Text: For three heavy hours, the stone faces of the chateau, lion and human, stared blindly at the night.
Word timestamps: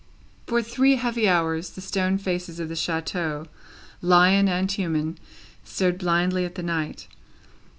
For 0.47 0.63
three 0.63 0.95
heavy 0.95 1.29
hours, 1.29 1.69
the 1.69 1.79
stone 1.79 2.17
faces 2.17 2.59
of 2.59 2.69
the 2.69 2.75
chateau, 2.75 3.45
lion 4.01 4.47
and 4.49 4.71
human, 4.71 5.19
stared 5.63 5.99
blindly 5.99 6.43
at 6.43 6.55
the 6.55 6.63
night. 6.63 7.05